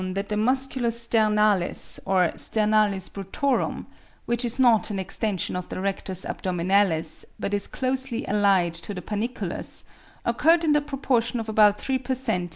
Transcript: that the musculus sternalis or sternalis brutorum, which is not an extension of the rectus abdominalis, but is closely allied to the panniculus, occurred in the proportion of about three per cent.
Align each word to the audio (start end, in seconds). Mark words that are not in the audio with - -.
that 0.13 0.29
the 0.29 0.35
musculus 0.35 0.97
sternalis 1.07 1.99
or 2.07 2.31
sternalis 2.35 3.07
brutorum, 3.07 3.85
which 4.25 4.43
is 4.43 4.57
not 4.57 4.89
an 4.89 4.97
extension 4.97 5.55
of 5.55 5.69
the 5.69 5.79
rectus 5.79 6.25
abdominalis, 6.25 7.23
but 7.39 7.53
is 7.53 7.67
closely 7.67 8.25
allied 8.27 8.73
to 8.73 8.95
the 8.95 9.01
panniculus, 9.03 9.85
occurred 10.25 10.63
in 10.63 10.71
the 10.71 10.81
proportion 10.81 11.39
of 11.39 11.47
about 11.47 11.79
three 11.79 11.99
per 11.99 12.15
cent. 12.15 12.49